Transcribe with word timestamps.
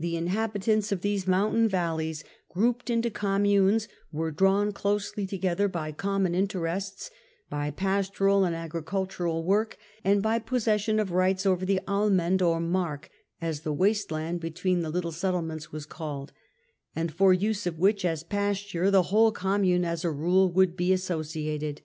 The 0.00 0.16
inhabitants 0.16 0.90
of 0.90 1.00
these 1.00 1.28
mountain 1.28 1.68
valleys, 1.68 2.24
grouped 2.48 2.90
into 2.90 3.08
communes, 3.08 3.86
were 4.10 4.32
drawn 4.32 4.72
closely 4.72 5.26
together 5.28 5.68
by 5.68 5.92
common 5.92 6.34
interests, 6.34 7.08
by 7.48 7.70
pastoral 7.70 8.42
and 8.44 8.56
agricultural 8.56 9.44
work 9.44 9.78
and 10.02 10.24
by 10.24 10.40
possession 10.40 10.98
of 10.98 11.12
rights 11.12 11.46
over 11.46 11.64
the 11.64 11.78
allmend 11.86 12.42
or 12.42 12.58
mark, 12.58 13.10
as 13.40 13.60
the 13.60 13.72
waste 13.72 14.10
land 14.10 14.40
between 14.40 14.80
the 14.80 14.90
little 14.90 15.12
settlements 15.12 15.70
was 15.70 15.86
called, 15.86 16.32
and 16.96 17.14
for 17.14 17.32
use 17.32 17.64
of 17.64 17.78
which 17.78 18.04
as 18.04 18.24
pasture 18.24 18.90
the 18.90 19.04
whole 19.14 19.30
commune, 19.30 19.84
as 19.84 20.04
a 20.04 20.10
rule, 20.10 20.50
would 20.50 20.76
be 20.76 20.92
associated. 20.92 21.82